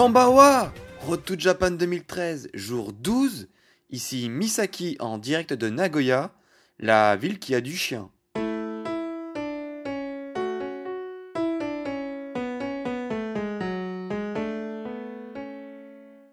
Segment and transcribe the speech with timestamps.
[0.00, 0.72] Kambawa
[1.06, 3.48] Road to Japan 2013, jour 12.
[3.90, 6.32] Ici Misaki en direct de Nagoya,
[6.78, 8.08] la ville qui a du chien.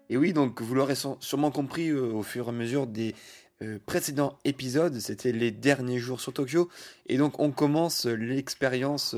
[0.08, 3.14] Et oui, donc vous l'aurez sûrement compris euh, au fur et à mesure des
[3.60, 6.68] euh, précédents épisodes, c'était les derniers jours sur Tokyo,
[7.06, 9.16] et donc on commence l'expérience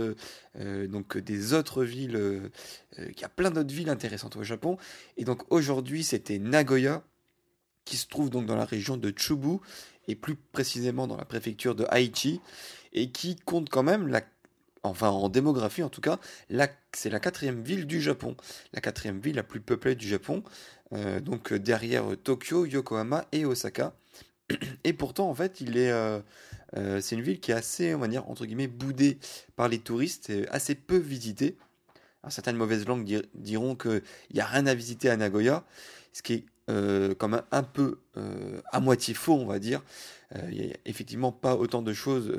[0.58, 2.50] euh, donc des autres villes.
[2.96, 4.78] il y a plein d'autres villes intéressantes au Japon,
[5.18, 7.02] et donc aujourd'hui c'était Nagoya,
[7.84, 9.58] qui se trouve donc dans la région de Chubu,
[10.08, 12.40] et plus précisément dans la préfecture de Aichi,
[12.94, 14.22] et qui compte quand même la
[14.82, 16.18] enfin en démographie en tout cas,
[16.94, 18.34] c'est la quatrième ville du Japon,
[18.72, 20.42] la quatrième ville la plus peuplée du Japon,
[21.20, 23.92] donc derrière Tokyo, Yokohama et Osaka.
[24.84, 26.20] Et pourtant, en fait, il est, euh,
[26.76, 29.18] euh, c'est une ville qui est assez, on va dire, entre guillemets, boudée
[29.56, 31.56] par les touristes, et assez peu visitée.
[32.28, 34.02] certaines mauvaises langues diront qu'il
[34.34, 35.64] n'y a rien à visiter à Nagoya,
[36.12, 37.98] ce qui est euh, quand même un peu
[38.72, 39.82] à moitié faux, on va dire.
[40.48, 42.32] Il n'y a effectivement pas autant de choses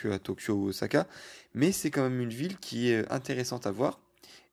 [0.00, 1.06] qu'à Tokyo ou Osaka,
[1.52, 4.00] mais c'est quand même une ville qui est intéressante à voir.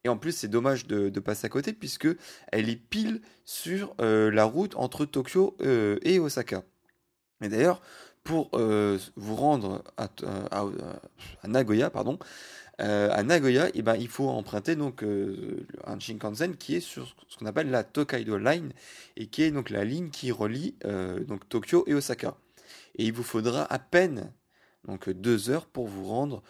[0.04, 2.08] Et en plus, c'est dommage de, de, passer à côté puisque
[2.52, 6.64] elle est pile sur la route entre Tokyo et Osaka.
[7.42, 7.82] Et d'ailleurs,
[8.24, 10.08] pour euh, vous rendre à,
[11.48, 12.20] Nagoya, pardon,
[12.80, 17.16] euh, à Nagoya, eh ben, il faut emprunter donc euh, un Shinkansen qui est sur
[17.28, 18.74] ce qu'on appelle la Tokaido Line
[19.18, 20.76] et qui est donc la ligne qui relie
[21.28, 22.36] donc Tokyo et Osaka.
[22.96, 24.32] Et il vous faudra à peine
[24.88, 26.42] donc deux heures pour vous rendre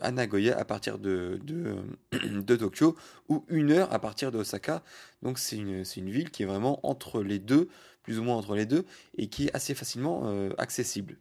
[0.00, 1.76] à Nagoya à partir de, de,
[2.12, 2.96] de, Tokyo
[3.28, 4.82] ou une heure à partir de Osaka.
[5.22, 7.68] Donc c'est une, une ville qui est vraiment entre les deux
[8.06, 8.84] plus ou moins entre les deux,
[9.18, 11.16] et qui est assez facilement euh, accessible.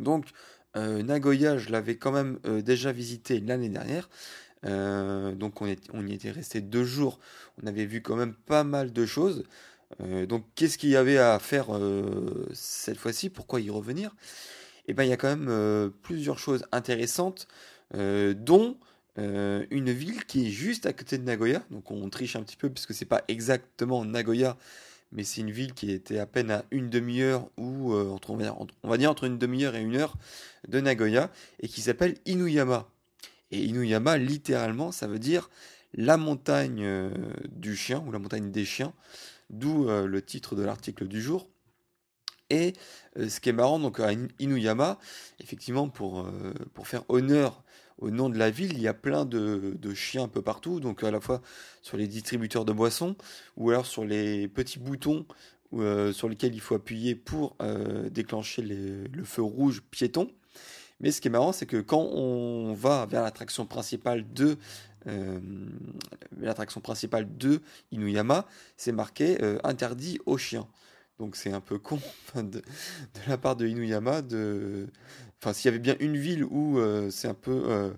[0.00, 0.26] Donc,
[0.76, 4.08] euh, Nagoya, je l'avais quand même euh, déjà visité l'année dernière.
[4.64, 7.20] donc on, on, y était resté deux jours.
[7.62, 9.44] On avait vu quand même pas mal de choses.
[10.28, 11.66] donc qu'est-ce qu'il y avait à faire
[12.52, 13.30] cette fois-ci?
[13.30, 14.16] Pourquoi y revenir?
[14.88, 17.46] Eh bien il y a quand même plusieurs choses intéressantes,
[17.92, 18.78] dont
[19.16, 21.62] une ville qui est juste à côté de Nagoya.
[21.70, 24.56] Donc on triche un petit peu puisque c'est pas exactement Nagoya,
[25.14, 28.36] mais c'est une ville qui était à peine à une demi-heure ou euh, on,
[28.88, 30.14] va dire, entre une demi-heure et une heure
[30.68, 31.30] de Nagoya
[31.60, 32.88] et qui s'appelle Inuyama.
[33.52, 35.48] Et Inuyama, littéralement, ça veut dire
[35.94, 37.10] la montagne euh,
[37.48, 38.92] du chien ou la montagne des chiens,
[39.50, 41.48] d'où euh, le titre de l'article du jour.
[42.50, 42.74] Et
[43.16, 44.98] ce qui est marrant, donc à Inuyama,
[45.40, 46.28] effectivement, pour
[46.84, 47.64] faire honneur
[47.98, 51.04] au nom de la ville, il y a plein de, chiens un peu partout, donc
[51.04, 51.40] à la fois
[51.82, 53.16] sur les distributeurs de boissons
[53.56, 55.26] ou alors sur les petits boutons
[55.74, 60.30] euh, sur lesquels il faut appuyer pour euh, déclencher le feu rouge piéton.
[61.00, 64.56] Mais ce qui est marrant, c'est que quand on va vers l'attraction principale de
[65.06, 65.38] euh,
[66.40, 67.60] l'attraction principale de
[67.90, 68.46] Inuyama,
[68.76, 70.66] c'est marqué interdit aux chiens.
[71.18, 72.00] Donc c'est un peu con
[72.34, 72.62] de,
[73.28, 74.88] la part de Inuyama de.
[75.40, 77.90] Enfin, s'il y avait bien une ville où euh, c'est un peu euh,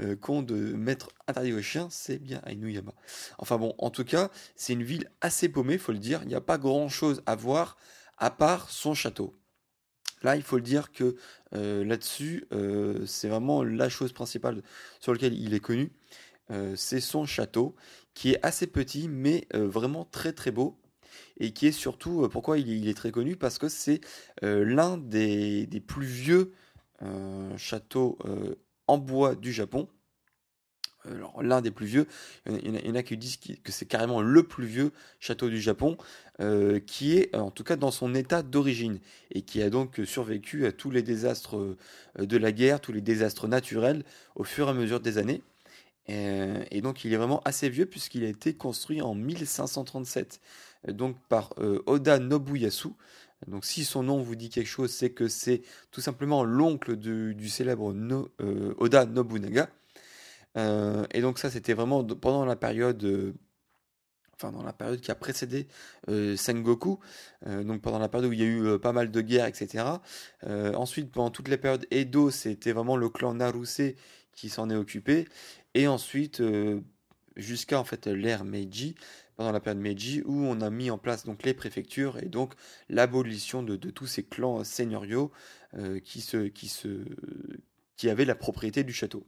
[0.00, 2.92] euh, con de mettre interdit aux chiens, c'est bien Inuyama.
[3.38, 6.20] Enfin bon, en tout cas, c'est une ville assez paumée, faut le dire.
[6.22, 7.76] Il n'y a pas grand chose à voir
[8.18, 9.34] à part son château.
[10.22, 11.14] Là, il faut le dire que
[11.52, 12.48] là-dessus,
[13.06, 14.62] c'est vraiment la chose principale
[14.98, 15.92] sur laquelle il est connu.
[16.74, 17.76] c'est son château,
[18.14, 20.76] qui est assez petit, mais vraiment très très beau
[21.38, 24.00] et qui est surtout, euh, pourquoi il est, très connu Parce que c'est
[24.42, 26.52] euh, l'un des, plus vieux
[27.02, 28.18] euh, châteaux
[28.86, 29.88] en bois du Japon.
[31.40, 32.06] L'un des plus vieux,
[32.46, 34.90] il y, en a, qui disent que c'est carrément le plus vieux
[35.20, 35.96] château du Japon,
[36.86, 38.98] qui est en tout cas dans son état d'origine,
[39.30, 41.76] et qui a donc survécu à tous les désastres
[42.18, 45.40] de la guerre, tous les désastres naturels au fur et à mesure des années.
[46.08, 50.40] et donc il est vraiment assez vieux puisqu'il a été construit en 1537
[50.86, 52.88] donc par euh, Oda Nobuyasu.
[53.46, 57.48] Donc si son nom vous dit quelque chose, c'est que c'est tout simplement l'oncle du
[57.48, 57.92] célèbre
[58.40, 59.68] euh, Oda Nobunaga.
[60.56, 63.34] Euh, et donc ça, c'était vraiment pendant la période
[64.34, 65.66] enfin dans la période qui a précédé
[66.06, 67.00] Sengoku,
[67.44, 69.84] donc pendant la période où il y a eu pas mal de guerres, etc.
[70.46, 73.94] ensuite, pendant toutes les périodes Edo, c'était vraiment le clan Naruse
[74.30, 75.26] qui s'en est occupé,
[75.74, 76.40] et ensuite
[77.38, 78.94] jusqu'à en fait l'ère Meiji,
[79.36, 82.54] pendant la période Meiji, où on a mis en place donc les préfectures et donc
[82.88, 85.30] l'abolition de, tous ces clans seigneuriaux
[86.04, 87.04] qui, se, qui, se,
[87.96, 89.26] qui avaient la propriété du château.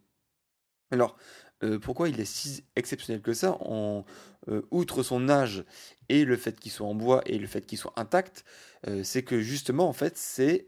[0.91, 1.17] Alors,
[1.63, 4.05] euh, pourquoi il est si exceptionnel que ça en,
[4.49, 5.65] euh, Outre son âge
[6.09, 8.45] et le fait qu'il soit en bois et le fait qu'il soit intact,
[8.89, 10.65] euh, c'est que justement, en fait, c'est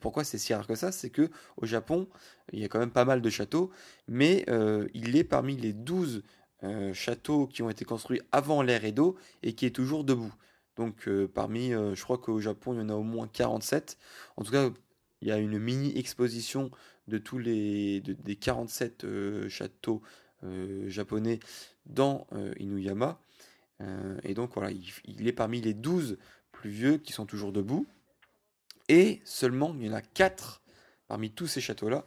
[0.00, 2.08] pourquoi c'est si rare que ça, c'est que au Japon,
[2.52, 3.70] il y a quand même pas mal de châteaux,
[4.08, 4.44] mais
[4.94, 6.22] il est parmi les 12
[6.92, 10.32] châteaux qui ont été construits avant l'ère Edo et qui est toujours debout.
[10.76, 13.96] Donc parmi, je crois qu'au Japon, il y en a au moins 47.
[14.36, 14.70] En tout cas,
[15.20, 16.70] il y a une mini exposition
[17.08, 20.02] de tous les des 47 euh, châteaux
[20.44, 21.40] euh, japonais
[21.86, 23.20] dans euh, Inuyama.
[24.22, 26.18] et donc voilà, il, est parmi les 12
[26.52, 27.86] plus vieux qui sont toujours debout.
[28.88, 30.62] Et seulement, il y en a 4
[31.08, 32.04] parmi tous ces châteaux-là,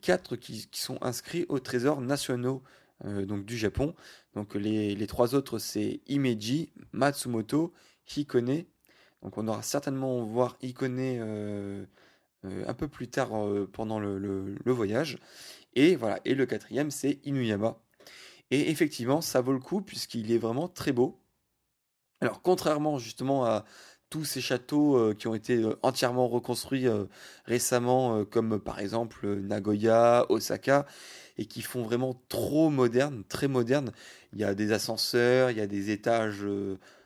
[0.00, 2.62] 4 qui, sont inscrits aux trésors nationaux
[3.04, 3.94] donc du Japon.
[4.34, 7.72] Donc les, les trois autres, c'est Imeji, Matsumoto,
[8.16, 8.64] Hikone.
[9.22, 11.86] Donc on aura certainement voir Hikone
[12.44, 15.18] euh, un peu plus tard euh, pendant le, voyage.
[15.74, 17.78] Et voilà, et le quatrième, c'est Inuyama.
[18.50, 21.20] Et effectivement, ça vaut le coup puisqu'il est vraiment très beau.
[22.20, 23.64] Alors, contrairement justement à
[24.12, 26.86] tous ces châteaux euh, qui ont été entièrement reconstruits
[27.46, 30.86] récemment, comme par exemple Nagoya, Osaka,
[31.38, 33.92] et qui font vraiment trop moderne, très moderne.
[34.34, 36.44] Il y a des ascenseurs, il y a des étages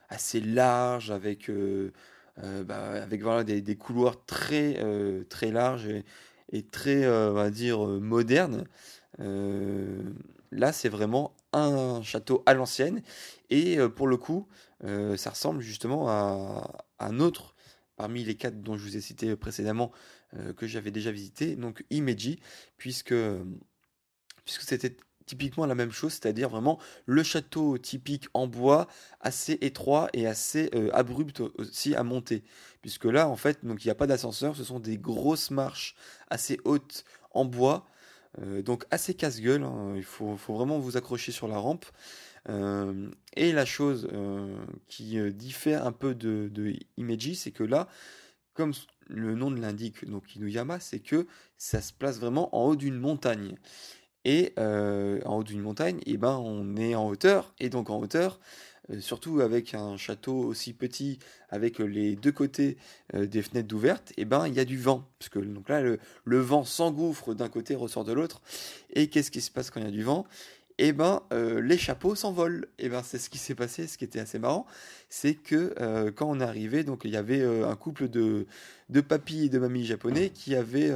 [0.09, 1.49] assez larges avec
[2.43, 5.89] euh, bah, avec voilà, des, couloirs très, euh, très larges
[6.53, 8.67] et, très, euh, on va dire, modernes.
[10.53, 13.03] là, c'est vraiment un château à l'ancienne.
[13.51, 14.49] Et pour le coup,
[14.83, 17.55] ça ressemble justement à, un autre
[17.97, 19.91] parmi les quatre dont je vous ai cité précédemment
[20.57, 22.41] que j'avais déjà visité, donc Imeji,
[22.77, 23.15] puisque
[24.45, 24.97] puisque c'était
[25.27, 28.87] typiquement la même chose, c'est-à-dire vraiment le château typique en bois,
[29.21, 32.45] assez étroit et assez euh, abrupt aussi à monter.
[32.81, 35.97] Puisque là, en fait, il n'y a pas d'ascenseur, ce sont des grosses marches
[36.31, 37.87] assez hautes en bois,
[38.41, 39.65] euh, donc assez casse-gueule.
[39.65, 39.95] Hein.
[39.97, 41.85] il faut, vraiment vous accrocher sur la rampe.
[42.49, 44.09] Euh, et la chose
[44.89, 47.89] qui diffère un peu de, de Imeji, c'est que là,
[48.57, 48.73] comme
[49.09, 51.27] le nom de l'indique, donc Inuyama, c'est que
[51.59, 53.57] ça se place vraiment en haut d'une montagne.
[54.25, 57.55] Et euh, en haut d'une montagne, et eh ben, on est en hauteur.
[57.61, 58.41] Et donc en hauteur,
[58.91, 62.77] euh, surtout avec un château aussi petit, avec les deux côtés
[63.15, 65.09] euh, des fenêtres ouvertes, et eh ben, il y a du vent.
[65.21, 68.43] Parce que donc là, le, vent s'engouffre d'un côté, ressort de l'autre.
[68.95, 70.27] Et qu'est-ce qui se passe quand il y a du vent?
[70.79, 72.69] Et eh ben les chapeaux s'envolent.
[72.79, 74.67] Et ben c'est ce qui s'est passé, ce qui était assez marrant,
[75.09, 78.47] c'est que quand on est arrivé, donc il y avait un couple de,
[78.91, 80.93] de papis et de mamies japonais qui avaient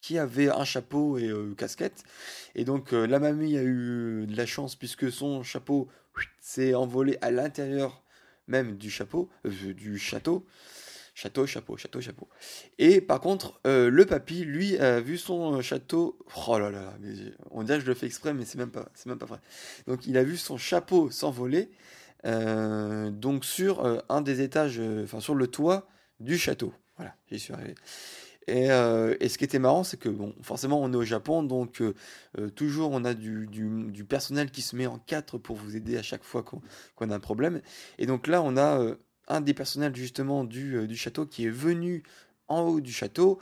[0.00, 2.04] qui avait un chapeau et une casquette.
[2.54, 5.88] Et donc euh, la mamie a eu de la chance puisque son chapeau
[6.40, 8.02] s'est envolé à l'intérieur
[8.46, 10.46] même du chapeau, euh, du château.
[11.20, 12.28] Château, chapeau, château, chapeau.
[12.78, 16.16] Et par contre, euh, le papy, lui, a vu son château.
[16.46, 16.94] Oh là là,
[17.50, 19.40] on dirait que je le fais exprès, mais c'est même pas, c'est même pas vrai.
[19.88, 21.70] Donc, il a vu son chapeau s'envoler,
[22.22, 25.88] donc sur un des étages, enfin sur le toit
[26.20, 26.72] du château.
[26.96, 27.74] Voilà, j'y suis arrivé.
[28.48, 31.80] Euh, et, ce qui était marrant, c'est que bon, forcément, on est au Japon, donc
[31.80, 31.94] euh,
[32.38, 35.96] euh, toujours on a du, du, personnel qui se met en quatre pour vous aider
[35.98, 37.60] à chaque fois qu'on a un problème.
[37.98, 38.94] Et donc là, on a
[39.28, 42.02] un des personnels justement du, du, château qui est venu
[42.48, 43.38] en haut du château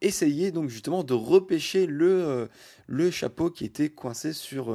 [0.00, 2.48] essayer donc justement de repêcher le,
[2.86, 4.72] le chapeau qui était coincé sur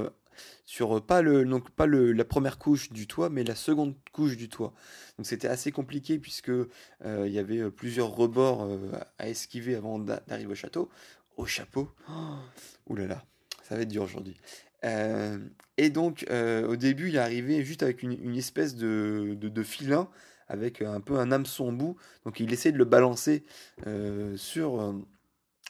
[0.82, 4.50] euh, pas le donc pas la première couche du toit mais la seconde couche du
[4.50, 4.74] toit.
[5.18, 6.68] Donc c'était assez compliqué puisque euh,
[7.26, 8.68] il y avait euh, plusieurs rebords
[9.18, 10.90] à esquiver avant d'arriver au château.
[11.38, 11.90] Au chapeau.
[12.88, 13.24] Oh, là là
[13.64, 14.36] ça va être dur aujourd'hui
[14.84, 20.10] et donc au début il est arrivé juste avec une, espèce de, de, filin
[20.48, 23.44] avec un peu un hameçon bout donc il essaie de le balancer
[24.36, 24.94] sur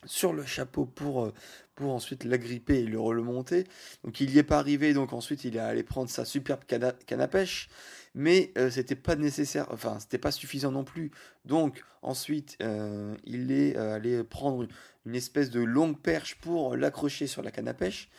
[0.05, 1.33] sur le chapeau pour, euh,
[1.75, 3.65] pour ensuite l'agripper et le remonter.
[4.03, 7.21] Donc il n'y est pas arrivé, donc ensuite il est allé prendre sa superbe canne
[7.21, 7.69] à pêche,
[8.13, 11.11] mais euh, c'était pas nécessaire, enfin c'était pas suffisant non plus.
[11.45, 14.67] Donc ensuite euh, il est allé prendre
[15.05, 18.09] une espèce de longue perche pour l'accrocher sur la canne à pêche.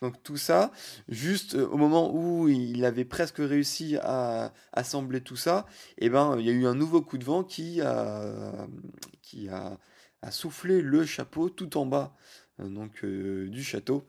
[0.00, 0.72] Donc tout ça,
[1.08, 5.66] juste au moment où il avait presque réussi à assembler tout ça,
[5.98, 8.66] eh ben il y a eu un nouveau coup de vent qui a,
[9.20, 9.78] qui a
[10.30, 12.16] soufflé le chapeau tout en bas
[12.60, 14.08] euh, euh, du château.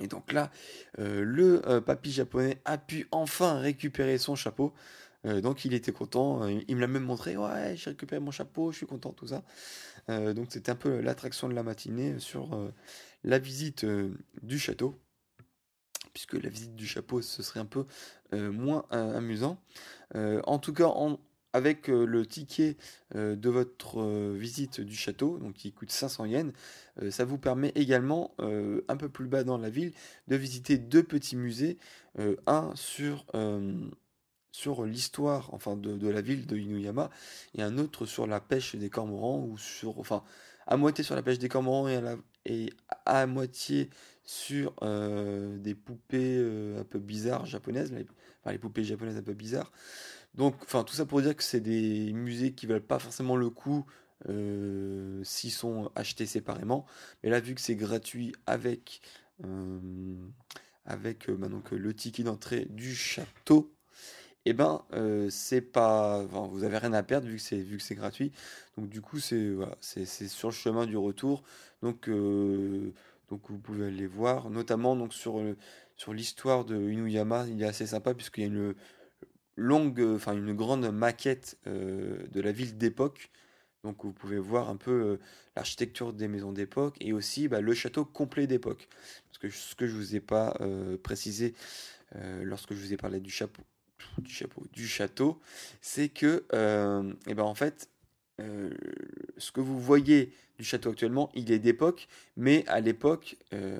[0.00, 0.50] Et donc là,
[0.96, 4.72] le papy japonais a pu enfin récupérer son chapeau.
[5.24, 6.46] Donc il était content.
[6.46, 7.36] Il me l'a même montré.
[7.36, 9.42] Ouais, j'ai récupéré mon chapeau, je suis content, tout ça.
[10.08, 12.72] donc c'était un peu l'attraction de la matinée sur
[13.24, 13.86] la visite
[14.42, 14.98] du château
[16.12, 17.86] puisque la visite du chapeau, ce serait un peu
[18.32, 19.62] moins amusant.
[20.14, 20.92] en tout cas,
[21.54, 22.76] avec le ticket
[23.14, 26.52] de votre visite du château, donc qui coûte 500 yens,
[27.10, 29.92] ça vous permet également, un peu plus bas dans la ville,
[30.28, 31.78] de visiter deux petits musées.
[32.46, 33.24] un sur
[34.52, 37.10] sur l'histoire enfin de, la ville de Inuyama
[37.54, 40.22] et un autre sur la pêche des cormorans ou sur enfin
[40.66, 41.88] à moitié sur la pêche des cormorans
[42.44, 42.70] et
[43.06, 43.90] à, moitié
[44.24, 48.06] sur euh, des poupées euh, un peu bizarres japonaises, les,
[48.40, 49.72] enfin, les poupées japonaises un peu bizarres.
[50.34, 53.50] Donc, enfin, tout ça pour dire que c'est des musées qui valent pas forcément le
[53.50, 53.84] coup
[54.28, 56.86] euh, s'ils sont achetés séparément.
[57.22, 59.02] Mais là, vu que c'est gratuit avec,
[60.86, 63.74] avec donc, le ticket d'entrée du château,
[64.44, 64.84] eh ben
[65.30, 68.32] c'est pas vous avez rien à perdre vu que c'est vu que c'est gratuit
[68.76, 69.56] donc du coup c'est
[70.28, 71.42] sur le chemin du retour
[71.82, 72.08] donc
[73.32, 75.54] donc vous pouvez aller voir, notamment euh,
[75.96, 78.74] sur l'histoire de Inuyama, il est assez sympa puisqu'il y a une
[79.56, 83.30] longue, enfin une grande maquette euh, de la ville d'époque.
[83.84, 85.20] Donc vous pouvez voir un peu euh,
[85.56, 88.86] l'architecture des maisons d'époque et aussi bah, le château complet d'époque.
[89.28, 90.54] Parce que ce que je vous ai pas
[91.02, 91.54] précisé
[92.42, 93.62] lorsque je vous ai parlé du chapeau,
[94.18, 95.40] du chapeau, du château,
[95.80, 97.88] c'est que, et eh ben en fait,
[98.38, 103.78] ce que vous voyez du château actuellement, il est d'époque, mais à l'époque, euh,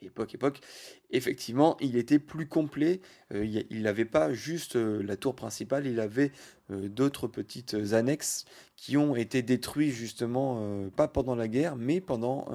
[0.00, 0.60] époque, époque,
[1.10, 3.00] effectivement, il était plus complet.
[3.32, 6.32] Euh, il n'avait pas juste euh, la tour principale, il avait
[6.70, 12.48] d'autres petites annexes qui ont été détruites justement, pas pendant la guerre, mais pendant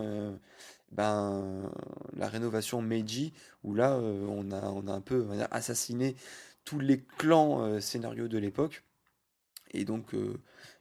[0.91, 1.71] ben,
[2.17, 3.33] la rénovation Meiji,
[3.63, 6.15] où là, on, a, on a un peu assassiné
[6.69, 8.83] tous les clans scénarios de l'époque.
[9.71, 10.13] Et donc,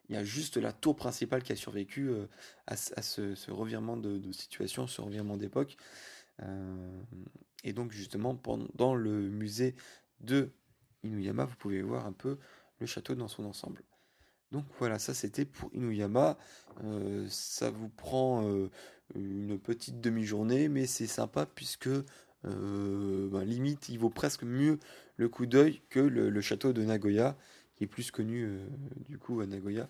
[0.08, 2.26] il y a juste la tour principale qui a survécu euh,
[2.66, 5.76] à, ce, revirement de, situation, ce revirement d'époque.
[6.42, 7.02] Euh,
[7.64, 8.40] et donc justement,
[8.74, 9.74] dans le musée
[10.20, 10.50] de
[11.02, 12.38] Inuyama, vous pouvez voir un peu
[12.78, 13.82] le château dans son ensemble.
[14.50, 16.38] Donc voilà, ça c'était pour Inuyama.
[16.84, 18.48] Euh, ça vous prend
[19.14, 21.90] une petite demi-journée, mais c'est sympa puisque
[22.44, 24.78] ben, limite, il vaut presque mieux
[25.16, 27.36] le coup d'œil que le, château de Nagoya
[27.78, 28.66] qui est plus connu euh,
[29.08, 29.88] du coup à Nagoya,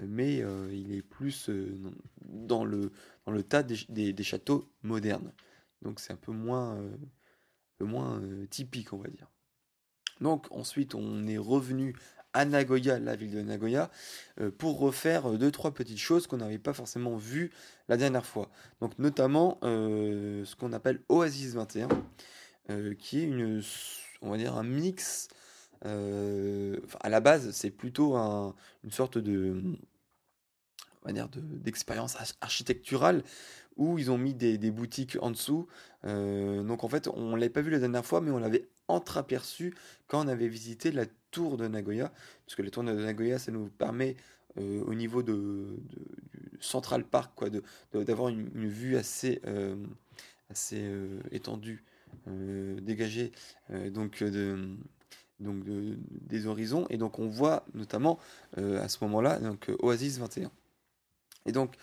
[0.00, 1.48] euh, mais euh, il est plus
[2.22, 2.90] dans, le,
[3.24, 5.32] dans le tas des, des, châteaux modernes.
[5.82, 6.98] Donc c'est un peu moins, un
[7.78, 8.20] peu moins
[8.50, 9.30] typique, on va dire.
[10.20, 11.94] Donc ensuite, on est revenu
[12.32, 13.90] à Nagoya, la ville de Nagoya,
[14.58, 17.50] pour refaire deux trois petites choses qu'on n'avait pas forcément vues
[17.88, 18.50] la dernière fois.
[18.80, 21.88] Donc notamment ce qu'on appelle Oasis 21,
[22.94, 23.62] qui est une,
[24.22, 25.28] on va dire un mix
[25.86, 29.62] euh, à la base, c'est plutôt une sorte de
[31.06, 33.22] d'expérience architecturale
[33.76, 35.66] où ils ont mis des, boutiques en dessous.
[36.04, 39.74] Euh, donc en fait, on l'avait pas vu la dernière fois, mais on l'avait entreaperçu
[40.06, 42.12] quand on avait visité la tour de Nagoya,
[42.44, 44.16] parce que la tour de Nagoya, ça nous permet
[44.58, 47.48] euh, au niveau de, du Central Park, quoi,
[47.94, 49.40] d'avoir une, vue assez
[50.50, 50.84] assez
[51.30, 51.84] étendue,
[52.26, 53.30] dégagée,
[53.92, 54.76] donc de
[55.40, 56.86] donc des horizons.
[56.90, 58.18] Et donc on voit notamment
[58.58, 60.50] euh, à ce moment-là donc euh, Oasis 21.
[61.46, 61.74] Et donc,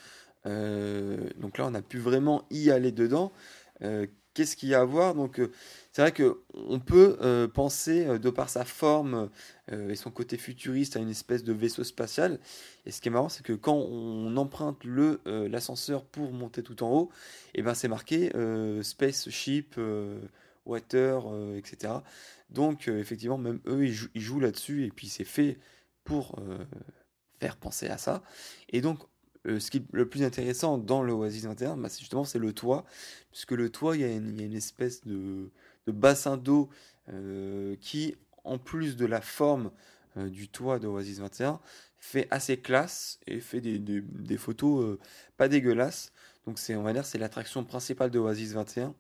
[0.46, 3.32] euh, donc là on a pu vraiment y aller dedans.
[4.38, 5.42] Qu'est-ce qu'il y a à voir Donc
[5.92, 9.32] c'est vrai que on peut penser de par sa forme
[9.72, 12.40] et son côté futuriste à une espèce de vaisseau spatial.
[12.86, 16.84] Et ce qui est marrant, c'est que quand on emprunte le l'ascenseur pour monter tout
[16.84, 17.10] en haut,
[17.56, 18.32] et eh ben c'est marqué
[18.84, 19.80] spaceship,
[20.68, 21.24] water,
[21.56, 21.94] etc.
[22.50, 25.58] Donc, euh, effectivement, même eux, ils, jouent, là-dessus, et puis c'est fait
[26.04, 26.64] pour euh,
[27.40, 28.24] faire penser à ça.
[28.70, 29.00] Et donc,
[29.48, 32.54] euh, ce qui est le plus intéressant dans le Oasis 21, bah, justement, c'est le
[32.54, 32.86] toit,
[33.32, 35.50] puisque le toit, il y a une, espèce de,
[35.88, 36.70] bassin d'eau
[37.80, 39.72] qui, en plus de la forme
[40.18, 41.60] du toit de Oasis 21,
[42.00, 44.98] fait assez classe et fait des, photos
[45.38, 46.12] pas dégueulasses.
[46.46, 48.94] Donc, c'est, on va dire, c'est l'attraction principale de Oasis 21.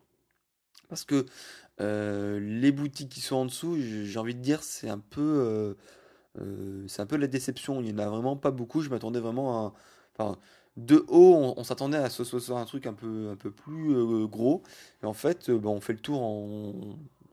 [0.90, 1.26] Parce que
[1.80, 5.74] euh, les boutiques qui sont en dessous, j'ai envie de dire, c'est un peu, euh,
[6.40, 7.82] euh, c'est un peu la déception.
[7.82, 8.82] Il n'y en a vraiment pas beaucoup.
[8.82, 9.74] Je m'attendais vraiment à,
[10.78, 14.64] de haut, on, s'attendait à ce soit un truc un peu, un peu plus gros.
[15.04, 16.74] Et en fait, bah, on fait le tour en,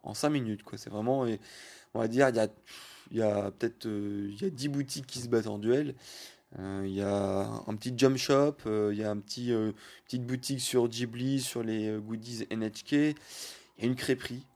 [0.02, 0.62] en 5 minutes.
[0.76, 1.26] C'est vraiment,
[1.94, 2.48] on va dire, il y a,
[3.10, 5.94] il peut-être, il y a 10 boutiques qui se battent en duel.
[6.58, 9.52] Il y a un petit jump shop, il y a un petit
[10.06, 12.92] petite boutique sur Ghibli, sur les goodies NHK.
[12.92, 13.14] Il
[13.78, 14.46] y a une crêperie.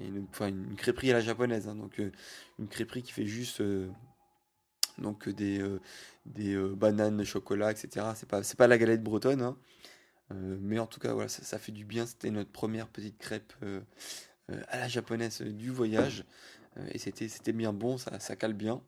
[0.00, 0.26] Il une,
[0.70, 2.00] une à la japonaise, hein, donc
[2.58, 3.62] une crêperie qui fait juste
[4.98, 5.64] donc des,
[6.26, 8.06] des bananes, chocolat, etc.
[8.14, 9.56] C'est pas, pas la galette bretonne, hein.
[10.30, 12.06] mais en tout cas, voilà, ça, fait du bien.
[12.06, 13.52] C'était notre première petite crêpe
[14.68, 16.24] à la japonaise du voyage.
[16.92, 18.82] et c'était, bien bon, ça, ça cale bien.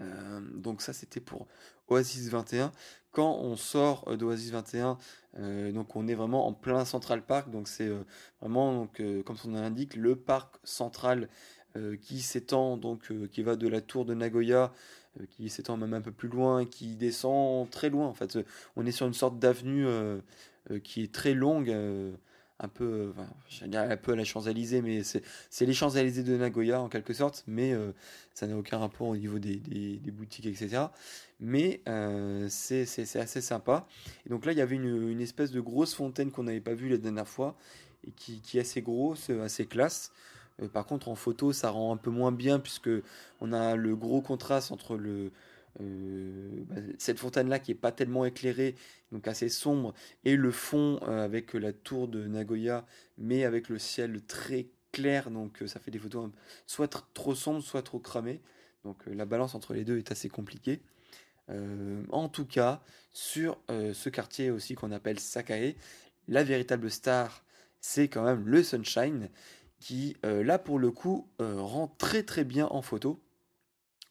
[0.00, 1.46] Euh, donc ça c'était pour
[1.88, 2.72] Oasis 21.
[3.10, 4.98] Quand on sort euh, d'Oasis 21,
[5.38, 7.90] euh, donc on est vraiment en plein Central Park, donc c'est
[8.40, 11.28] vraiment donc comme son nom l'indique le parc central
[12.02, 14.72] qui s'étend donc qui va de la tour de Nagoya,
[15.30, 18.06] qui s'étend même un peu plus loin, qui descend très loin.
[18.06, 18.38] En fait,
[18.76, 19.86] on est sur une sorte d'avenue
[20.82, 21.74] qui est très longue
[22.60, 23.12] un peu,
[23.62, 27.72] un peu à la Champs-Élysées, mais c'est les Champs-Élysées de Nagoya en quelque sorte, mais
[27.72, 27.92] euh,
[28.34, 30.86] ça n'a aucun rapport au niveau des, boutiques, etc.
[31.38, 32.82] Mais euh, c'est
[33.16, 33.86] assez sympa.
[34.26, 36.74] Et donc là, il y avait une, une espèce de grosse fontaine qu'on n'avait pas
[36.74, 37.56] vue la dernière fois,
[38.04, 40.12] et qui, qui, est assez grosse, assez classe.
[40.72, 42.90] Par contre, en photo, ça rend un peu moins bien, puisque
[43.40, 44.96] on a le gros contraste entre
[45.80, 48.74] euh, bah, cette fontaine-là qui est pas tellement éclairée,
[49.12, 52.84] donc assez sombre, et le fond euh, avec la tour de Nagoya,
[53.16, 56.30] mais avec le ciel très clair, donc euh, ça fait des photos
[56.66, 58.40] soit trop sombres, soit trop cramées.
[58.84, 60.80] Donc la balance entre les deux est assez compliquée.
[62.10, 62.80] en tout cas,
[63.12, 65.74] sur ce quartier aussi qu'on appelle Sakae,
[66.28, 67.44] la véritable star,
[67.80, 69.28] c'est quand même le Sunshine,
[69.80, 73.20] qui là pour le coup rend très très bien en photo.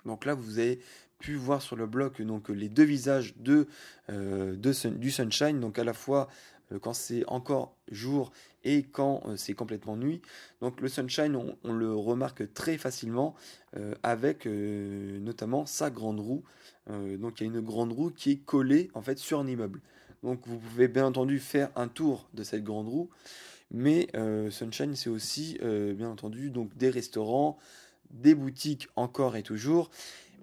[0.05, 0.79] Donc là, vous avez
[1.19, 3.67] pu voir sur le blog donc les deux visages de,
[4.09, 6.27] euh, du sunshine, donc à la fois
[6.71, 8.31] euh, quand c'est encore jour
[8.63, 10.21] et quand euh, c'est complètement nuit.
[10.61, 13.35] Donc le sunshine, on, le remarque très facilement
[14.01, 16.43] avec notamment sa grande roue.
[16.87, 19.81] donc il y a une grande roue qui est collée en fait sur un immeuble.
[20.23, 23.09] Donc vous pouvez bien entendu faire un tour de cette grande roue,
[23.71, 24.07] mais
[24.49, 27.57] sunshine c'est aussi bien entendu donc des restaurants,
[28.11, 29.89] des boutiques encore et toujours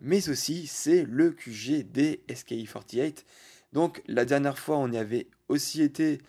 [0.01, 3.25] mais aussi c'est le QG des SKI48.
[3.73, 6.21] Donc la dernière fois on y avait aussi été,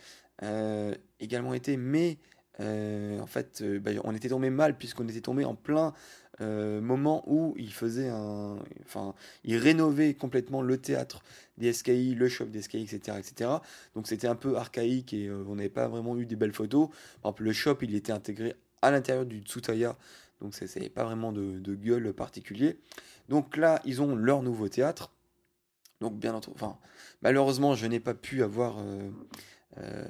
[0.43, 2.17] euh, également été, mais
[2.59, 5.93] euh, en fait euh, bah, on était tombé mal puisqu'on était tombé en plein
[6.39, 11.23] moment où il faisait un, enfin il rénovait complètement le théâtre
[11.57, 13.51] des SKI, le shop des SKI, etc., etc.
[13.95, 16.89] Donc c'était un peu archaïque et on n'avait pas vraiment eu des belles photos.
[17.21, 19.97] Par exemple le shop il était intégré à l'intérieur du Tsutaya,
[20.41, 22.77] donc c'est pas vraiment de, gueule particulier.
[23.29, 25.11] Donc là, ils ont leur nouveau théâtre.
[26.01, 26.77] Donc bien entendu, enfin,
[27.21, 29.09] malheureusement, je n'ai pas pu avoir, euh,
[29.77, 30.05] euh,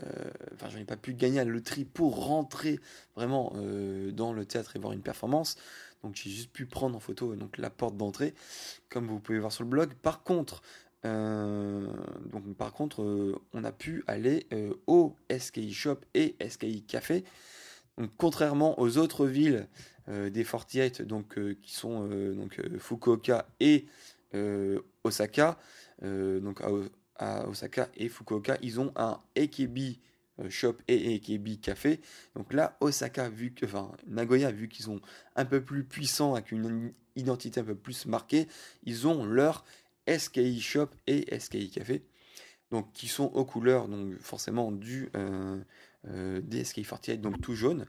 [0.55, 2.79] enfin, je n'ai pas pu gagner la loterie pour rentrer
[3.15, 5.57] vraiment euh, dans le théâtre et voir une performance.
[6.05, 8.33] Donc j'ai juste pu prendre en photo donc la porte d'entrée,
[8.89, 9.93] comme vous pouvez voir sur le blog.
[9.95, 10.61] Par contre,
[11.03, 14.47] donc par contre, on a pu aller
[14.87, 17.23] au SKI Shop et SKI Café.
[17.97, 19.67] Donc contrairement aux autres villes
[20.09, 23.85] euh, des 48 donc, euh, qui sont euh, donc, Fukuoka et
[25.03, 25.57] Osaka.
[26.01, 26.61] donc
[27.17, 30.01] à, Osaka et Fukuoka, ils ont un Ekebi
[30.49, 32.01] shop et Ekebi café.
[32.35, 35.01] Donc là, Osaka, vu que, enfin, Nagoya, vu qu'ils sont
[35.35, 38.47] un peu plus puissants, avec une identité un peu plus marquée,
[38.83, 39.65] ils ont leur
[40.07, 42.05] SKI shop et SKI café.
[42.71, 45.09] Donc qui sont aux couleurs, donc forcément du
[46.03, 47.85] des SKI48, donc tout jaune.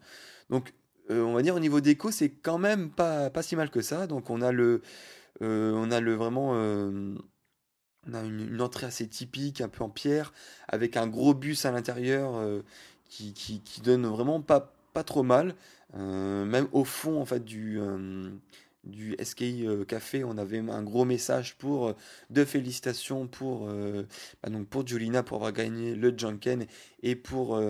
[0.51, 0.73] Donc
[1.11, 3.81] euh, on va dire au niveau déco, c'est quand même pas, pas si mal que
[3.81, 4.07] ça.
[4.07, 4.83] Donc on a le,
[5.43, 7.15] euh, on a le vraiment, euh,
[8.09, 10.33] on a une, entrée assez typique, un peu en pierre,
[10.69, 12.43] avec un gros bus à l'intérieur
[13.09, 15.55] qui, qui, qui, donne vraiment pas, pas trop mal.
[15.95, 17.81] même au fond en fait du
[18.85, 21.95] du SKI Café, on avait un gros message pour
[22.31, 26.67] de félicitations pour bah donc pour Julina pour avoir gagné le Junken
[27.03, 27.61] et pour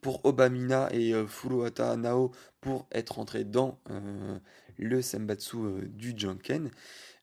[0.00, 4.38] pour Obamina et euh, Furuhata Nao pour être entrés dans euh,
[4.78, 6.70] le Senbatsu euh, du Janken.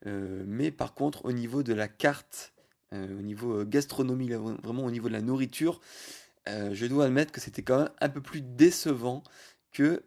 [0.06, 2.54] Mais par contre, au niveau de la carte,
[2.92, 5.82] au niveau gastronomie, vraiment au niveau de la nourriture,
[6.48, 9.24] je dois admettre que c'était quand même un peu plus décevant
[9.74, 10.04] que,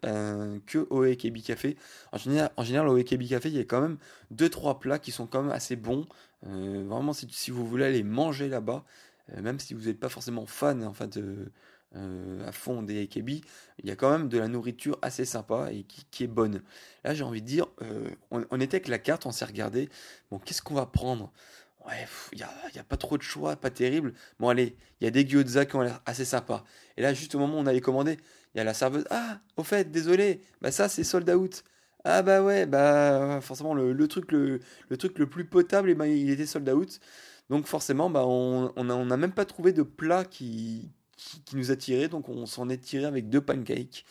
[1.13, 1.77] Ekebi Café.
[2.13, 3.99] En général, en Café, il y a quand même
[4.35, 6.07] 2-3 plats qui sont quand même assez bons.
[6.43, 8.85] vraiment, si, si, vous voulez aller manger là-bas,
[9.37, 11.53] même si vous n'êtes pas forcément fan en fait, de,
[11.97, 13.29] euh, à fond des AKB,
[13.83, 16.63] il y a quand même de la nourriture assez sympa et qui, est bonne.
[17.05, 19.89] Là, j'ai envie de dire, euh, on, était avec la carte, on s'est regardé.
[20.31, 21.33] Bon, qu'est-ce qu'on va prendre?
[21.87, 24.15] Ouais, il n'y a, pas trop de choix, pas terrible.
[24.39, 26.65] Bon, allez, il y a des gyoza qui ont l'air assez sympas.
[26.97, 28.19] Et là, juste au moment où on allait commander,
[28.55, 29.05] il y a la serveuse.
[29.11, 31.65] Ah, au fait, désolé, bah ça, c'est sold out.
[32.05, 34.61] Ah bah ouais, bah forcément le, truc, le,
[34.97, 37.01] truc le plus potable, eh ben, il était sold out.
[37.51, 40.91] Donc forcément, bah, on n'a on a même pas trouvé de plat qui,
[41.45, 44.05] qui, nous a tiré, donc on s'en est tiré avec deux pancakes.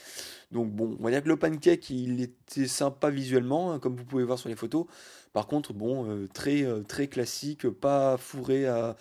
[0.51, 4.05] Donc bon, on va dire que le pancake, il était sympa visuellement, hein, comme vous
[4.05, 4.85] pouvez voir sur les photos.
[5.33, 8.95] Par contre, bon, euh, très, euh, très classique, pas fourré à...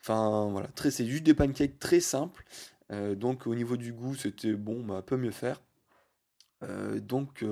[0.00, 2.44] Enfin voilà, c'est juste des pancakes très simples.
[2.92, 5.60] Euh, donc au niveau du goût, c'était bon, bah, peut mieux faire.
[7.00, 7.44] donc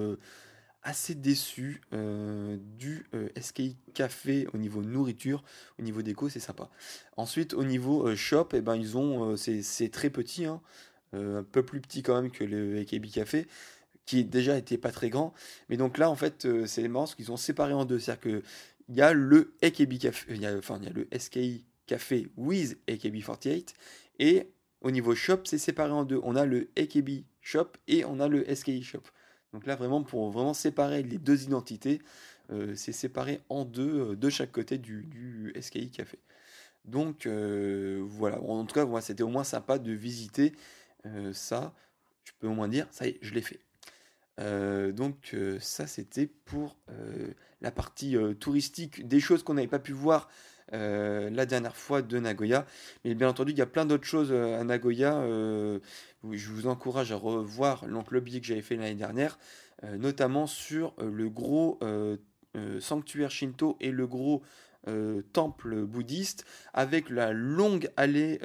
[0.82, 5.44] assez déçu euh, du euh, SKI Café au niveau nourriture,
[5.78, 6.70] au niveau déco, c'est sympa.
[7.16, 10.60] Ensuite, au niveau euh, shop, et eh ben, ils ont, c'est très petit, hein,
[11.12, 13.46] un peu plus petit quand même que le AKB Café,
[14.06, 15.32] qui déjà était pas très grand.
[15.68, 17.98] Mais donc là, en fait, c'est marrant parce qu'ils ont séparé en deux.
[17.98, 18.42] C'est-à-dire
[18.88, 22.28] qu'il y a le AKB Café, y a, enfin, il y a le SKI Café
[22.36, 23.74] with AKB48,
[24.18, 24.48] et
[24.80, 26.20] au niveau shop, c'est séparé en deux.
[26.24, 29.02] On a le AKB Shop et on a le SKI Shop.
[29.52, 32.00] Donc là, vraiment, pour vraiment séparer les deux identités,
[32.50, 36.18] euh, c'est séparé en deux euh, de chaque côté du, SKI Café.
[36.84, 40.52] Donc euh, voilà, en tout cas, c'était au moins sympa de visiter
[41.32, 41.74] ça.
[42.24, 43.60] Je peux au moins dire, ça y est, je l'ai fait.
[44.92, 46.76] donc ça, c'était pour
[47.60, 50.28] la partie touristique, des choses qu'on n'avait pas pu voir
[50.72, 52.66] euh, la dernière fois de Nagoya.
[53.04, 55.16] Mais bien entendu, il y a plein d'autres choses euh, à Nagoya.
[55.16, 55.80] Euh,
[56.30, 59.38] je vous encourage à revoir le billet que j'avais fait l'année dernière,
[59.98, 61.80] notamment sur le gros
[62.78, 64.42] sanctuaire Shinto et le gros
[65.32, 68.38] temple bouddhiste, avec la longue allée,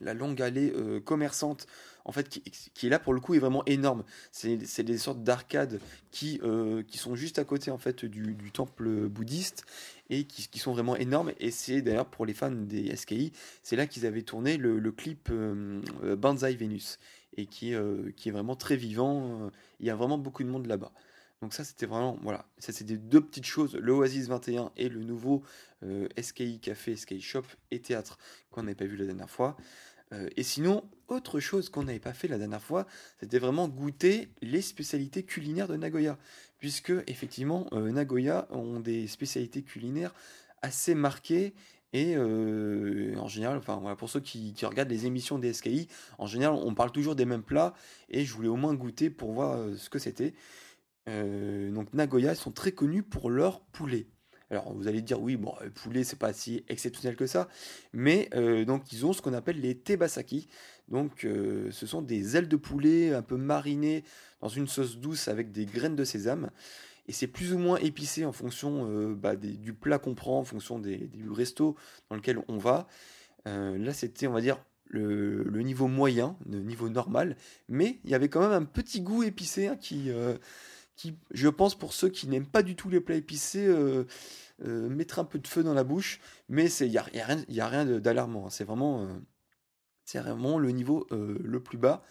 [0.00, 0.72] la longue allée
[1.04, 1.66] commerçante
[2.04, 4.04] en fait, qui, est là pour le coup est vraiment énorme.
[4.30, 9.08] C'est des sortes d'arcades qui, euh, qui sont juste à côté en fait du, temple
[9.08, 9.64] bouddhiste
[10.10, 11.32] et qui, sont vraiment énormes.
[11.40, 15.28] Et c'est d'ailleurs pour les fans des SKI, c'est là qu'ils avaient tourné le, clip
[15.30, 16.98] euh, euh, Banzai Venus
[17.36, 17.74] et qui,
[18.16, 19.50] qui est vraiment très vivant.
[19.80, 20.92] Il y a vraiment beaucoup de monde là-bas.
[21.42, 25.02] Donc ça, c'était vraiment, voilà, ça des deux petites choses, le Oasis 21 et le
[25.02, 25.42] nouveau
[26.18, 28.18] SKI Café, SKI Shop et Théâtre
[28.50, 29.56] qu'on n'avait pas vu la dernière fois.
[30.12, 32.86] Euh, et sinon, autre chose qu'on n'avait pas fait la dernière fois,
[33.20, 36.18] c'était vraiment goûter les spécialités culinaires de Nagoya.
[36.58, 40.14] Puisque, effectivement, euh, Nagoya ont des spécialités culinaires
[40.62, 41.54] assez marquées.
[41.92, 43.60] Et euh, en général,
[43.96, 45.88] pour ceux qui, regardent les émissions des SKI,
[46.18, 47.74] en général, on parle toujours des mêmes plats.
[48.08, 50.34] Et je voulais au moins goûter pour voir ce que c'était.
[51.06, 54.08] donc, Nagoya, sont très connus pour leur poulet.
[54.54, 57.48] Alors vous allez dire oui, bon, le poulet c'est pas si exceptionnel que ça,
[57.92, 60.48] mais euh, donc ils ont ce qu'on appelle les tebasaki.
[60.88, 64.04] Donc euh, ce sont des ailes de poulet un peu marinées
[64.40, 66.50] dans une sauce douce avec des graines de sésame.
[67.08, 70.44] Et c'est plus ou moins épicé en fonction euh, bah, du plat qu'on prend, en
[70.44, 71.74] fonction du resto
[72.08, 72.86] dans lequel on va.
[73.44, 77.36] là c'était on va dire le, niveau moyen, le niveau normal,
[77.68, 80.12] mais il y avait quand même un petit goût épicé hein, qui
[81.30, 84.04] je pense, pour ceux qui n'aiment pas du tout les plats épicés, euh,
[84.64, 86.20] euh, mettre un peu de feu dans la bouche.
[86.48, 88.46] Mais il n'y a, rien, d'alarmant.
[88.46, 88.50] Hein.
[88.50, 92.02] C'est vraiment, euh, vraiment le niveau le plus bas.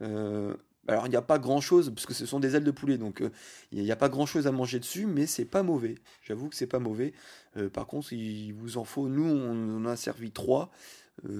[0.00, 2.96] alors, il n'y a pas grand chose, parce que ce sont des ailes de poulet,
[2.96, 3.22] donc
[3.72, 5.96] il n'y a, pas grand chose à manger dessus, mais c'est pas mauvais.
[6.22, 7.12] J'avoue que c'est pas mauvais.
[7.72, 9.08] par contre, il vous en faut.
[9.08, 10.70] Nous, on, en a servi trois.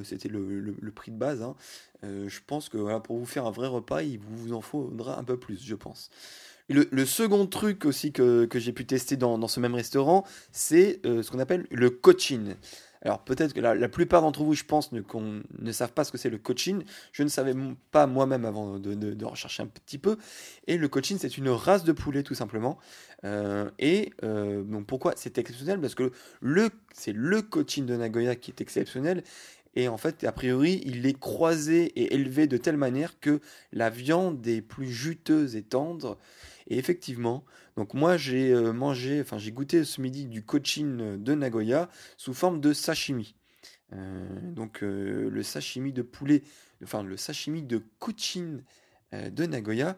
[0.03, 1.43] C'était le, prix de base.
[1.43, 1.55] Hein.
[2.03, 5.25] je pense que voilà, pour vous faire un vrai repas, il vous en faudra un
[5.25, 6.11] peu plus, je pense.
[6.69, 11.31] Le, second truc aussi que, j'ai pu tester dans, ce même restaurant, c'est euh, ce
[11.31, 12.55] qu'on appelle le coaching.
[13.03, 16.31] Alors peut-être que la, plupart d'entre vous, je pense, ne, savent pas ce que c'est
[16.31, 16.83] le coaching.
[17.13, 17.55] Je ne savais
[17.91, 20.17] pas moi-même avant de, rechercher un petit peu.
[20.67, 22.79] Et le coaching, c'est une race de poulet tout simplement.
[23.25, 25.81] Euh, et euh, donc pourquoi c'est exceptionnel?
[25.81, 26.13] Parce que
[26.93, 29.23] c'est le coaching de Nagoya qui est exceptionnel.
[29.79, 33.41] Et en fait, a priori, il est croisé et élevé de telle manière que
[33.73, 36.19] la viande est plus juteuse et tendre.
[36.67, 37.45] Et effectivement,
[37.77, 42.35] donc moi j'ai euh, mangé, enfin j'ai goûté ce midi du cochin de Nagoya sous
[42.35, 43.37] forme de sashimi.
[43.93, 46.43] Euh, donc euh, le sashimi de poulet,
[46.83, 48.59] enfin le sashimi de cochin
[49.13, 49.97] de Nagoya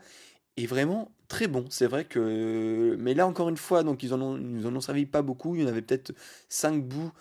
[0.58, 1.64] est vraiment très bon.
[1.70, 4.82] C'est vrai que, mais là encore une fois, donc ils en ont, nous en ont
[4.82, 5.56] servi pas beaucoup.
[5.56, 6.12] Il y en avait peut-être
[6.50, 7.12] cinq bouts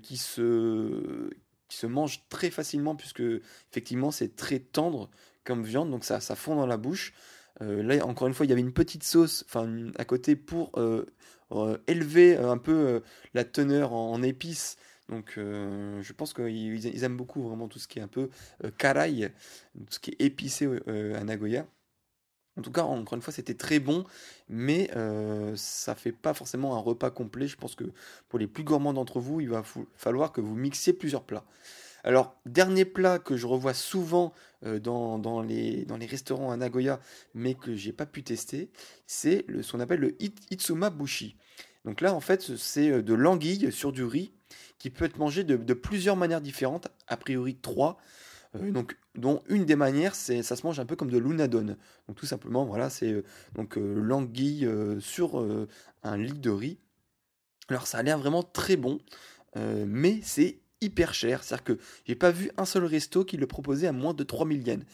[0.00, 1.28] qui se
[1.74, 3.22] se mangent très facilement puisque
[3.70, 5.10] effectivement c'est très tendre
[5.44, 7.12] comme viande, donc ça, ça fond dans la bouche.
[7.62, 9.44] Euh, là, encore une fois, il y avait une petite sauce
[9.96, 11.06] à côté pour euh,
[11.52, 13.02] euh, élever un peu
[13.34, 14.76] la teneur en, épices.
[15.10, 18.30] Donc, je pense qu'ils aiment beaucoup vraiment tout ce qui est un peu
[18.78, 19.30] karaï,
[19.74, 21.66] tout ce qui est épicé à Nagoya.
[22.56, 24.04] En tout cas, encore une fois, c'était très bon,
[24.48, 24.88] mais
[25.56, 27.48] ça fait pas forcément un repas complet.
[27.48, 27.84] Je pense que
[28.28, 29.64] pour les plus gourmands d'entre vous, il va
[29.96, 31.44] falloir que vous mixiez plusieurs plats.
[32.04, 37.00] Alors, dernier plat que je revois souvent euh, dans, les, restaurants à Nagoya,
[37.32, 38.70] mais que j'ai pas pu tester,
[39.06, 40.16] c'est ce qu'on appelle le
[40.50, 41.34] Itsuma Bushi.
[41.86, 44.32] Donc là, en fait, c'est euh, de l'anguille sur du riz
[44.78, 47.96] qui peut être mangé de plusieurs manières différentes, a priori trois.
[48.56, 51.76] Euh, donc, dont une des manières, c'est ça se mange un peu comme de l'unadon.
[52.08, 53.22] Donc tout simplement, voilà, c'est
[53.54, 54.68] donc l'anguille
[55.00, 55.44] sur
[56.02, 56.78] un lit de riz.
[57.68, 58.98] Alors ça a l'air vraiment très bon,
[59.56, 61.42] mais c'est hyper cher.
[61.42, 64.66] C'est-à-dire que j'ai pas vu un seul resto qui le proposait à moins de 3000
[64.66, 64.84] yens.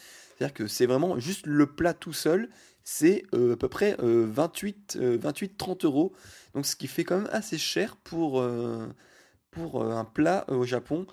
[0.41, 2.49] C'est-à-dire que c'est vraiment juste le plat tout seul,
[2.83, 6.13] c'est euh, à peu près 28, euh, 28-30 euh, euros.
[6.55, 11.07] Donc ce qui fait quand même assez cher pour un plat au Japon.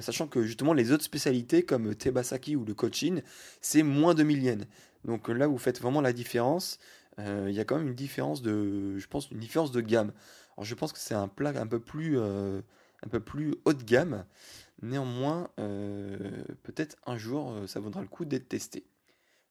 [0.00, 3.20] Sachant que justement les autres spécialités comme Tebasaki ou le Cochin,
[3.60, 4.66] c'est moins de 1000 yens.
[5.04, 6.78] Donc là vous faites vraiment la différence.
[7.18, 10.12] Il y a quand même une différence de, je pense, une différence de gamme.
[10.56, 13.82] Alors je pense que c'est un plat un peu plus un peu plus haut de
[13.82, 14.24] gamme.
[14.82, 16.16] Néanmoins, euh,
[16.62, 18.84] peut-être un jour, euh, ça vaudra le coup d'être testé.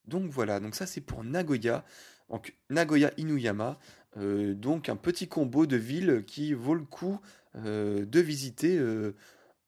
[0.05, 1.85] Donc voilà, donc ça c'est pour Nagoya.
[2.29, 3.79] Donc Nagoya Inuyama,
[4.17, 7.19] euh, donc un petit combo de villes qui vaut le coup
[7.55, 8.79] de visiter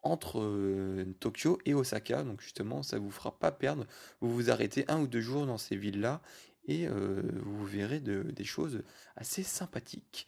[0.04, 2.24] entre Tokyo et Osaka.
[2.24, 3.86] Donc justement, ça vous fera pas perdre.
[4.20, 6.22] Vous vous arrêtez un ou deux jours dans ces villes-là
[6.66, 8.84] et vous verrez des choses
[9.16, 10.28] assez sympathiques.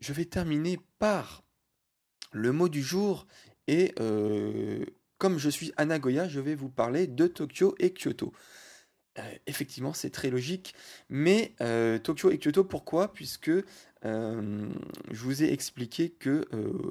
[0.00, 1.44] Je vais terminer par
[2.34, 3.26] le mot du jour
[3.68, 4.84] est, euh,
[5.18, 8.32] comme je suis à Nagoya, je vais vous parler de Tokyo et Kyoto.
[9.18, 10.74] Euh, effectivement, c'est très logique,
[11.08, 13.12] mais euh, Tokyo et Kyoto, pourquoi?
[13.12, 13.50] Puisque
[14.06, 14.68] je
[15.12, 16.46] vous ai expliqué que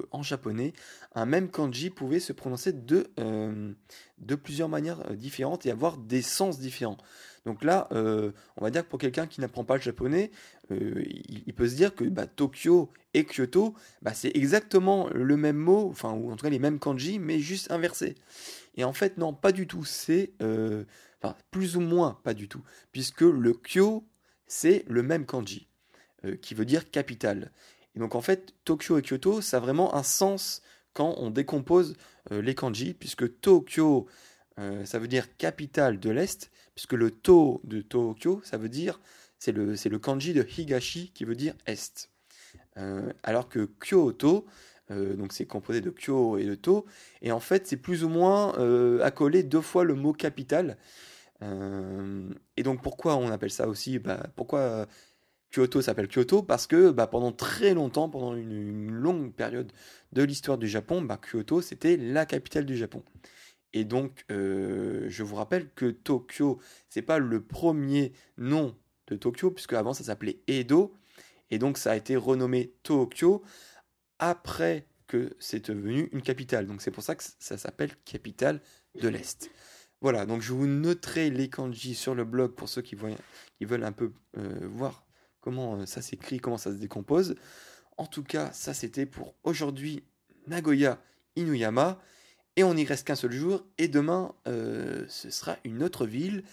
[0.10, 0.74] en japonais,
[1.14, 6.98] un même kanji pouvait se prononcer de plusieurs manières différentes et avoir des sens différents.
[7.46, 10.32] Donc là, on va dire que pour quelqu'un qui n'apprend pas le japonais,
[10.70, 15.90] il, peut se dire que bah, Tokyo et Kyoto, bah, c'est exactement le même mot,
[15.90, 18.16] enfin, ou en tout cas les mêmes kanji, mais juste inversé.
[18.76, 19.84] Et en fait, non, pas du tout.
[19.84, 24.06] C'est, enfin, plus ou moins pas du tout, puisque le Kyo,
[24.48, 25.68] c'est le même kanji.
[26.26, 27.52] Euh, qui veut dire capitale.
[27.96, 30.62] Et donc en fait, Tokyo et Kyoto, ça a vraiment un sens
[30.94, 31.98] quand on décompose
[32.32, 34.08] euh, les kanji, puisque Tokyo,
[34.60, 39.00] euh, ça veut dire capitale de l'Est, puisque le To de Tokyo, ça veut dire,
[39.40, 42.10] c'est le, le kanji de Higashi qui veut dire Est.
[43.24, 44.46] alors que Kyoto,
[44.90, 46.86] donc c'est composé de Kyo et de To,
[47.22, 48.54] et en fait c'est plus ou moins
[49.02, 50.78] accolé deux fois le mot capitale.
[51.42, 54.88] et donc pourquoi on appelle ça aussi bah, Pourquoi
[55.54, 56.42] Kyoto s'appelle Kyoto?
[56.42, 59.72] Parce que bah, pendant très longtemps, pendant une, longue période
[60.12, 63.04] de l'histoire du Japon, bah, Kyoto c'était la capitale du Japon.
[63.74, 66.60] Et donc, euh, je vous rappelle que Tokyo,
[66.90, 68.76] c'est pas le premier nom
[69.08, 70.96] de Tokyo, puisque avant ça s'appelait Edo,
[71.50, 73.44] et donc ça a été renommé Tokyo
[74.20, 76.68] après que c'est devenu une capitale.
[76.68, 78.62] Donc c'est pour ça que ça s'appelle capitale
[79.00, 79.52] de l'Est.
[80.02, 83.92] Voilà, donc je vous noterai les kanji sur le blog pour ceux qui, veulent un
[83.92, 85.06] peu euh, voir
[85.40, 87.36] comment euh, ça s'écrit, comment ça se décompose.
[87.98, 90.04] En tout cas, ça c'était pour aujourd'hui
[90.48, 91.02] Nagoya
[91.36, 92.02] Inuyama
[92.56, 96.44] et on n'y reste qu'un seul jour, et demain, euh, ce sera une autre ville,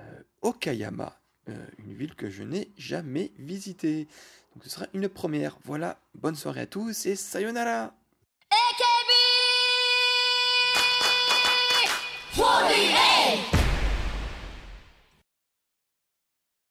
[0.00, 0.04] euh,
[0.42, 4.08] Okayama, euh, une ville que je n'ai jamais visitée.
[4.54, 5.58] Donc ce sera une première.
[5.64, 7.94] Voilà, bonne soirée à tous et sayonara.